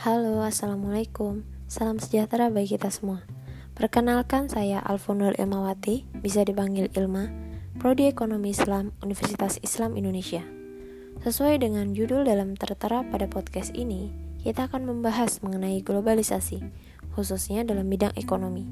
[0.00, 1.44] Halo, Assalamualaikum.
[1.68, 3.20] Salam sejahtera bagi kita semua.
[3.76, 7.28] Perkenalkan saya Alfonur Ilmawati Bisa dipanggil Ilma
[7.76, 10.40] Prodi Ekonomi Islam Universitas Islam Indonesia.
[11.20, 14.08] Sesuai dengan judul dalam tertera pada podcast ini
[14.40, 16.64] Kita akan membahas mengenai globalisasi
[17.12, 18.64] Khususnya dalam bidang ekonomi.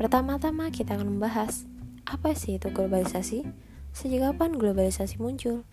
[0.00, 1.68] Pertama-tama kita akan membahas
[2.08, 3.44] Apa sih itu globalisasi?
[3.92, 5.68] Sejak kapan globalisasi muncul?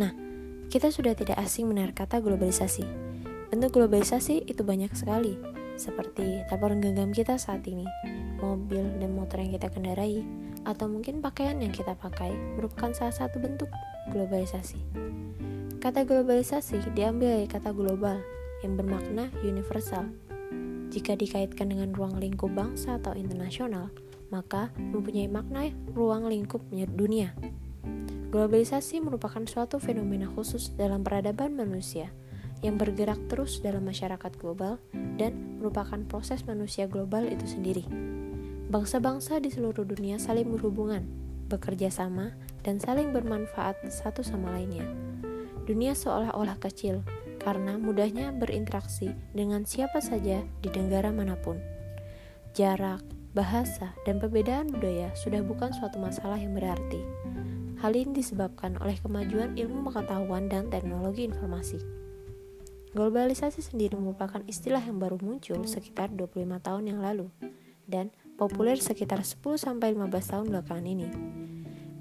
[0.00, 0.16] Nah,
[0.72, 3.07] kita sudah tidak asing mendengar kata globalisasi
[3.48, 5.40] Bentuk globalisasi itu banyak sekali,
[5.80, 7.88] seperti telepon genggam kita saat ini,
[8.44, 10.20] mobil dan motor yang kita kendarai,
[10.68, 12.28] atau mungkin pakaian yang kita pakai
[12.60, 13.72] merupakan salah satu bentuk
[14.12, 14.76] globalisasi.
[15.80, 18.20] Kata globalisasi diambil dari kata global
[18.60, 20.04] yang bermakna universal.
[20.92, 23.88] Jika dikaitkan dengan ruang lingkup bangsa atau internasional,
[24.28, 27.32] maka mempunyai makna ruang lingkup dunia.
[28.28, 32.12] Globalisasi merupakan suatu fenomena khusus dalam peradaban manusia
[32.60, 34.78] yang bergerak terus dalam masyarakat global
[35.18, 37.84] dan merupakan proses manusia global itu sendiri.
[38.68, 41.08] Bangsa-bangsa di seluruh dunia saling berhubungan,
[41.48, 44.84] bekerja sama, dan saling bermanfaat satu sama lainnya.
[45.64, 47.00] Dunia seolah-olah kecil
[47.40, 51.56] karena mudahnya berinteraksi dengan siapa saja di negara mana pun.
[52.52, 53.00] Jarak,
[53.32, 57.00] bahasa, dan perbedaan budaya sudah bukan suatu masalah yang berarti.
[57.78, 61.78] Hal ini disebabkan oleh kemajuan ilmu pengetahuan dan teknologi informasi.
[62.96, 67.28] Globalisasi sendiri merupakan istilah yang baru muncul sekitar 25 tahun yang lalu
[67.84, 68.08] dan
[68.40, 69.76] populer sekitar 10-15
[70.08, 71.08] tahun belakangan ini.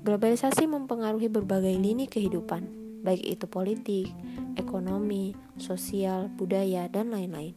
[0.07, 2.63] Globalisasi mempengaruhi berbagai lini kehidupan,
[3.03, 4.07] baik itu politik,
[4.55, 7.51] ekonomi, sosial, budaya, dan lain-lain.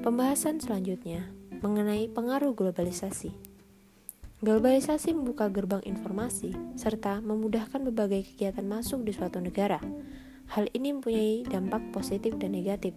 [0.00, 1.28] Pembahasan selanjutnya
[1.60, 3.34] mengenai pengaruh globalisasi.
[4.40, 9.80] Globalisasi membuka gerbang informasi serta memudahkan berbagai kegiatan masuk di suatu negara,
[10.52, 12.94] Hal ini mempunyai dampak positif dan negatif.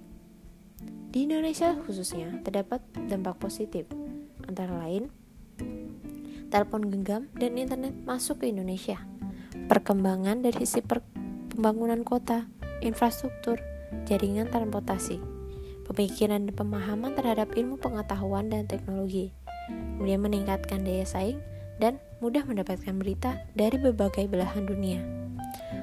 [1.10, 3.90] Di Indonesia khususnya terdapat dampak positif,
[4.46, 5.10] antara lain
[6.50, 8.98] telepon genggam dan internet masuk ke Indonesia.
[9.70, 11.06] Perkembangan dari sisi per
[11.54, 12.50] pembangunan kota,
[12.82, 13.62] infrastruktur,
[14.10, 15.22] jaringan transportasi,
[15.86, 19.34] pemikiran dan pemahaman terhadap ilmu pengetahuan dan teknologi,
[19.98, 21.38] kemudian meningkatkan daya saing
[21.78, 25.19] dan mudah mendapatkan berita dari berbagai belahan dunia.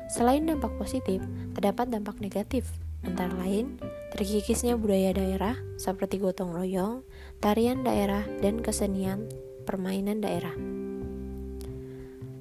[0.07, 1.19] Selain dampak positif,
[1.59, 2.71] terdapat dampak negatif,
[3.03, 3.79] antara lain
[4.15, 7.03] terkikisnya budaya daerah seperti gotong royong,
[7.43, 9.27] tarian daerah, dan kesenian
[9.67, 10.55] permainan daerah.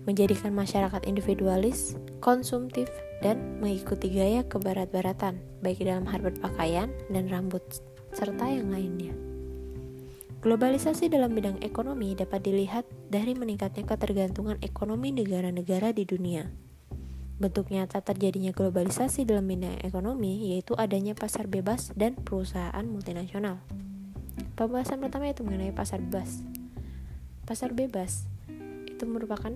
[0.06, 2.86] Menjadikan masyarakat individualis, konsumtif,
[3.26, 7.66] dan mengikuti gaya kebarat-baratan, baik dalam hal berpakaian dan rambut,
[8.14, 9.18] serta yang lainnya.
[10.46, 16.65] Globalisasi dalam bidang ekonomi dapat dilihat dari meningkatnya ketergantungan ekonomi negara-negara di dunia
[17.36, 23.60] Bentuk nyata terjadinya globalisasi dalam bidang ekonomi yaitu adanya pasar bebas dan perusahaan multinasional.
[24.56, 26.40] Pembahasan pertama itu mengenai pasar bebas.
[27.44, 28.24] Pasar bebas
[28.88, 29.52] itu merupakan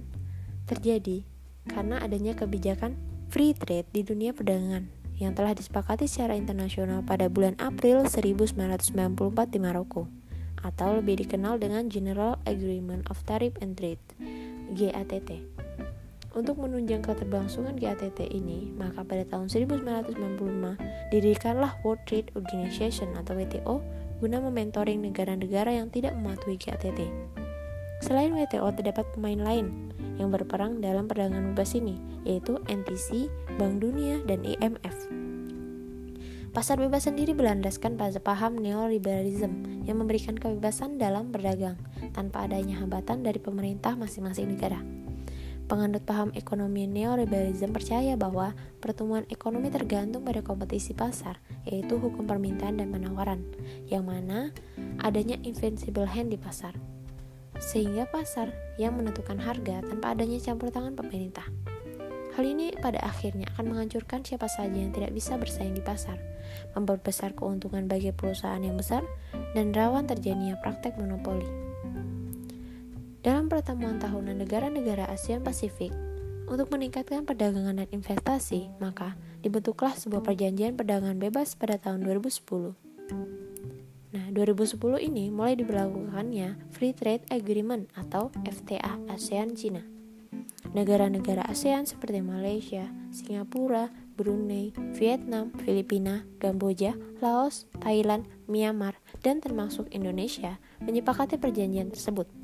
[0.67, 1.23] terjadi
[1.71, 2.99] karena adanya kebijakan
[3.31, 9.59] free trade di dunia perdagangan yang telah disepakati secara internasional pada bulan April 1994 di
[9.59, 10.11] Maroko
[10.59, 14.03] atau lebih dikenal dengan General Agreement of Tariff and Trade
[14.75, 15.68] GATT.
[16.29, 20.77] Untuk menunjang keterbangsungan GATT ini, maka pada tahun 1995
[21.09, 23.81] didirikanlah World Trade Organization atau WTO
[24.21, 27.09] guna mementoring negara-negara yang tidak mematuhi GATT.
[28.05, 29.89] Selain WTO, terdapat pemain lain
[30.21, 31.97] yang berperang dalam perdagangan bebas ini,
[32.29, 33.25] yaitu NTC,
[33.57, 35.09] Bank Dunia, dan IMF.
[36.49, 41.77] Pasar bebas sendiri berlandaskan pada paham neoliberalism yang memberikan kebebasan dalam berdagang
[42.13, 44.98] tanpa adanya hambatan dari pemerintah masing-masing negara.
[45.69, 51.37] Penganut paham ekonomi neoliberalism percaya bahwa pertumbuhan ekonomi tergantung pada kompetisi pasar,
[51.69, 53.45] yaitu hukum permintaan dan penawaran,
[53.85, 54.49] yang mana
[55.05, 56.73] adanya invincible hand di pasar.
[57.61, 58.49] Sehingga pasar
[58.81, 61.45] yang menentukan harga tanpa adanya campur tangan pemerintah.
[62.33, 66.17] Hal ini pada akhirnya akan menghancurkan siapa saja yang tidak bisa bersaing di pasar,
[66.73, 69.05] memperbesar keuntungan bagi perusahaan yang besar,
[69.53, 71.68] dan rawan terjadinya praktek monopoli.
[73.19, 75.91] Dalam pertemuan tahunan negara-negara ASEAN Pasifik,
[76.47, 82.79] untuk meningkatkan perdagangan dan investasi, maka dibentuklah sebuah perjanjian perdagangan bebas pada tahun 2010.
[84.15, 89.83] Nah, 2010 ini mulai diberlakukannya Free Trade Agreement atau FTA ASEAN Cina.
[90.71, 100.55] Negara-negara ASEAN seperti Malaysia, Singapura, Brunei, Vietnam, Filipina, Kamboja, Laos, Thailand, Myanmar, dan termasuk Indonesia
[100.79, 102.38] menyepakati perjanjian tersebut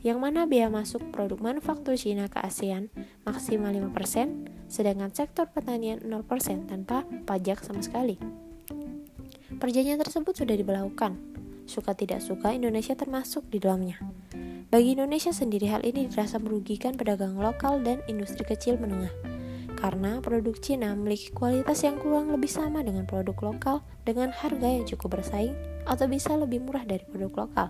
[0.00, 2.88] yang mana biaya masuk produk manufaktur Cina ke ASEAN
[3.28, 8.16] maksimal 5%, sedangkan sektor pertanian 0% tanpa pajak sama sekali.
[9.60, 11.20] Perjanjian tersebut sudah diberlakukan.
[11.68, 14.00] Suka tidak suka, Indonesia termasuk di dalamnya.
[14.70, 19.12] Bagi Indonesia sendiri hal ini dirasa merugikan pedagang lokal dan industri kecil menengah.
[19.76, 24.86] Karena produk Cina memiliki kualitas yang kurang lebih sama dengan produk lokal dengan harga yang
[24.86, 25.52] cukup bersaing
[25.84, 27.68] atau bisa lebih murah dari produk lokal.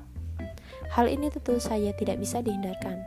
[0.90, 3.02] Hal ini tentu saja tidak bisa dihindarkan.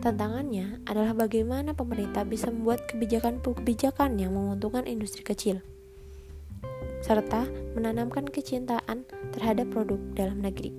[0.00, 5.62] Tantangannya adalah bagaimana pemerintah bisa membuat kebijakan-kebijakan yang menguntungkan industri kecil
[7.06, 7.46] serta
[7.78, 10.74] menanamkan kecintaan terhadap produk dalam negeri.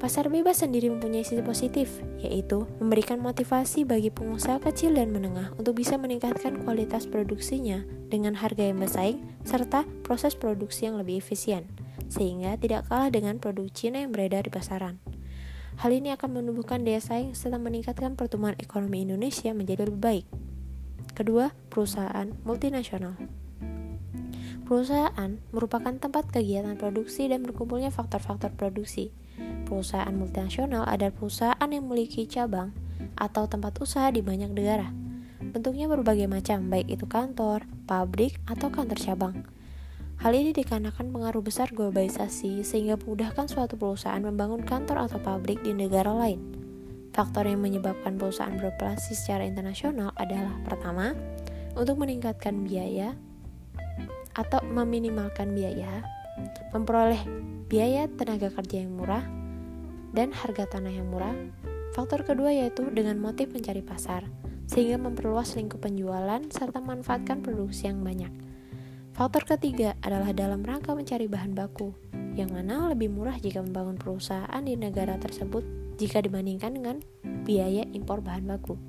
[0.00, 5.78] Pasar bebas sendiri mempunyai sisi positif, yaitu memberikan motivasi bagi pengusaha kecil dan menengah untuk
[5.78, 11.70] bisa meningkatkan kualitas produksinya dengan harga yang bersaing serta proses produksi yang lebih efisien,
[12.08, 15.00] sehingga tidak kalah dengan produk Cina yang beredar di pasaran.
[15.80, 20.26] Hal ini akan menumbuhkan daya saing serta meningkatkan pertumbuhan ekonomi Indonesia menjadi lebih baik.
[21.16, 23.16] Kedua, perusahaan multinasional.
[24.62, 29.12] Perusahaan merupakan tempat kegiatan produksi dan berkumpulnya faktor-faktor produksi.
[29.68, 32.72] Perusahaan multinasional adalah perusahaan yang memiliki cabang
[33.16, 34.92] atau tempat usaha di banyak negara.
[35.52, 39.34] Bentuknya berbagai macam, baik itu kantor, pabrik, atau kantor cabang.
[40.22, 45.74] Hal ini dikarenakan pengaruh besar globalisasi sehingga memudahkan suatu perusahaan membangun kantor atau pabrik di
[45.74, 46.38] negara lain.
[47.10, 51.10] Faktor yang menyebabkan perusahaan beroperasi secara internasional adalah pertama,
[51.74, 53.18] untuk meningkatkan biaya
[54.38, 56.06] atau meminimalkan biaya,
[56.70, 57.18] memperoleh
[57.66, 59.26] biaya tenaga kerja yang murah,
[60.14, 61.34] dan harga tanah yang murah.
[61.98, 64.22] Faktor kedua yaitu dengan motif mencari pasar,
[64.70, 68.51] sehingga memperluas lingkup penjualan serta memanfaatkan produksi yang banyak.
[69.12, 71.92] Faktor ketiga adalah dalam rangka mencari bahan baku,
[72.32, 75.60] yang mana lebih murah jika membangun perusahaan di negara tersebut
[76.00, 76.96] jika dibandingkan dengan
[77.44, 78.80] biaya impor bahan baku.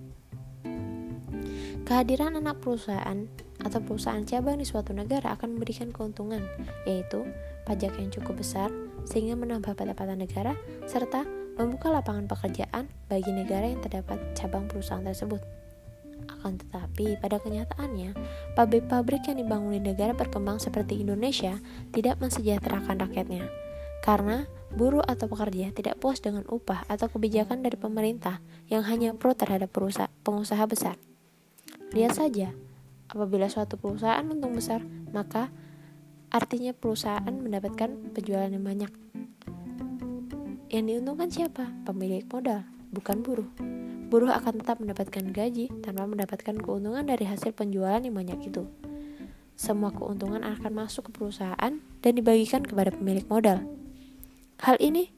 [1.84, 3.28] Kehadiran anak perusahaan
[3.60, 6.40] atau perusahaan cabang di suatu negara akan memberikan keuntungan,
[6.88, 7.28] yaitu
[7.68, 8.72] pajak yang cukup besar
[9.04, 10.56] sehingga menambah pendapatan negara
[10.88, 11.28] serta
[11.60, 15.63] membuka lapangan pekerjaan bagi negara yang terdapat cabang perusahaan tersebut.
[16.30, 18.16] Akan tetapi, pada kenyataannya,
[18.54, 21.60] pabrik-pabrik yang dibangun di negara berkembang seperti Indonesia
[21.92, 23.48] tidak mensejahterakan rakyatnya.
[24.04, 29.32] Karena buruh atau pekerja tidak puas dengan upah atau kebijakan dari pemerintah yang hanya pro
[29.32, 29.72] terhadap
[30.24, 31.00] pengusaha besar.
[31.96, 32.52] Lihat saja,
[33.14, 34.82] Apabila suatu perusahaan untung besar,
[35.14, 35.54] maka
[36.34, 38.92] artinya perusahaan mendapatkan penjualan yang banyak.
[40.74, 41.70] Yang diuntungkan siapa?
[41.86, 43.50] Pemilik modal, bukan buruh.
[44.14, 48.70] Buruh akan tetap mendapatkan gaji tanpa mendapatkan keuntungan dari hasil penjualan yang banyak itu.
[49.58, 53.66] Semua keuntungan akan masuk ke perusahaan dan dibagikan kepada pemilik modal.
[54.62, 55.10] Hal ini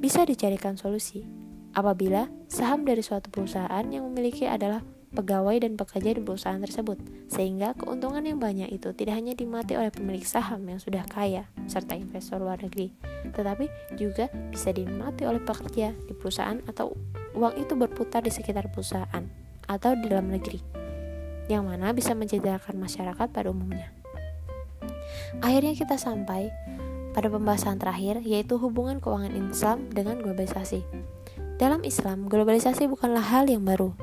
[0.00, 1.28] bisa dicarikan solusi
[1.76, 4.80] apabila saham dari suatu perusahaan yang memiliki adalah
[5.12, 6.96] pegawai dan pekerja di perusahaan tersebut,
[7.28, 12.00] sehingga keuntungan yang banyak itu tidak hanya dimati oleh pemilik saham yang sudah kaya serta
[12.00, 12.96] investor luar negeri,
[13.28, 13.68] tetapi
[14.00, 16.96] juga bisa dimati oleh pekerja di perusahaan atau
[17.34, 19.26] uang itu berputar di sekitar perusahaan
[19.66, 20.62] atau di dalam negeri,
[21.50, 23.90] yang mana bisa mencederai masyarakat pada umumnya.
[25.42, 26.48] Akhirnya kita sampai
[27.14, 30.82] pada pembahasan terakhir yaitu hubungan keuangan Islam dengan globalisasi.
[31.54, 33.94] Dalam Islam, globalisasi bukanlah hal yang baru,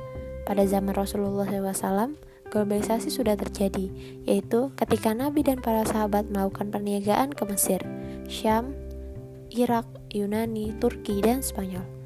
[0.48, 2.16] pada zaman Rasulullah SAW,
[2.48, 3.91] globalisasi sudah terjadi,
[4.24, 7.84] yaitu ketika Nabi dan para sahabat melakukan perniagaan ke Mesir,
[8.32, 8.72] Syam,
[9.51, 9.84] Irak,
[10.15, 12.00] Yunani, Turki, dan Spanyol.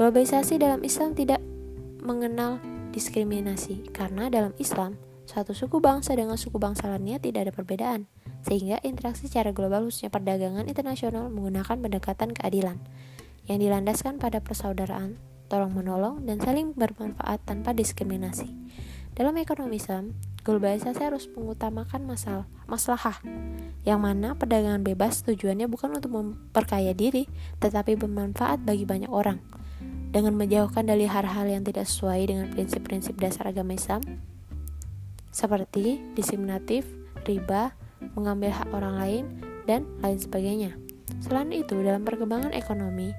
[0.00, 1.44] Globalisasi dalam Islam tidak
[2.00, 2.56] mengenal
[2.88, 4.96] diskriminasi, karena dalam Islam,
[5.28, 8.08] satu suku bangsa dengan suku bangsa lainnya tidak ada perbedaan,
[8.40, 12.80] sehingga interaksi secara global khususnya perdagangan internasional menggunakan pendekatan keadilan,
[13.44, 15.20] yang dilandaskan pada persaudaraan,
[15.52, 18.48] tolong-menolong, dan saling bermanfaat tanpa diskriminasi.
[19.12, 20.16] Dalam ekonomi Islam,
[20.48, 23.20] globalisasi harus mengutamakan masalah maslahah,
[23.84, 27.28] yang mana perdagangan bebas tujuannya bukan untuk memperkaya diri,
[27.60, 29.59] tetapi bermanfaat bagi banyak orang.
[30.10, 34.02] Dengan menjauhkan dari hal-hal yang tidak sesuai dengan prinsip-prinsip dasar agama Islam,
[35.30, 36.82] seperti diskriminatif,
[37.22, 37.78] riba,
[38.18, 39.24] mengambil hak orang lain,
[39.70, 40.74] dan lain sebagainya.
[41.22, 43.14] Selain itu, dalam perkembangan ekonomi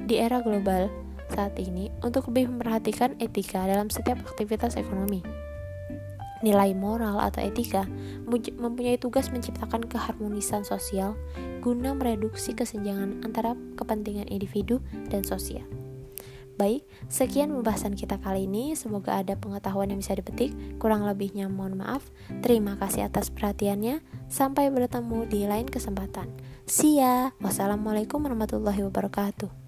[0.00, 0.88] di era global,
[1.30, 5.22] saat ini untuk lebih memperhatikan etika dalam setiap aktivitas ekonomi.
[6.40, 7.84] Nilai moral atau etika
[8.56, 11.12] mempunyai tugas menciptakan keharmonisan sosial
[11.60, 14.80] guna mereduksi kesenjangan antara kepentingan individu
[15.12, 15.68] dan sosial.
[16.60, 18.76] Baik, sekian pembahasan kita kali ini.
[18.76, 20.52] Semoga ada pengetahuan yang bisa dipetik.
[20.76, 22.04] Kurang lebihnya mohon maaf.
[22.44, 24.04] Terima kasih atas perhatiannya.
[24.28, 26.28] Sampai bertemu di lain kesempatan.
[26.68, 27.32] See ya.
[27.40, 29.59] Wassalamualaikum warahmatullahi wabarakatuh.